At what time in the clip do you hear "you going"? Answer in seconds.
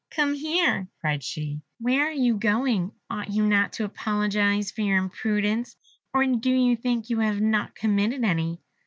2.11-2.91